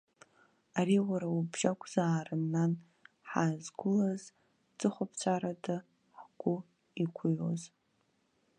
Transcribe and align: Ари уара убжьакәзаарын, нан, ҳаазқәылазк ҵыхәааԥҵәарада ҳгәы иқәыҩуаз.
Ари 0.79 0.97
уара 1.09 1.27
убжьакәзаарын, 1.37 2.43
нан, 2.53 2.73
ҳаазқәылазк 3.29 4.35
ҵыхәааԥҵәарада 4.77 5.75
ҳгәы 6.19 6.55
иқәыҩуаз. 7.03 7.61